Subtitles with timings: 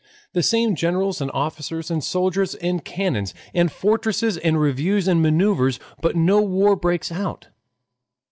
[0.33, 5.79] The same generals and officers and soldiers, and cannons and fortresses, and reviews and maneuvers,
[6.01, 7.49] but no war breaks out.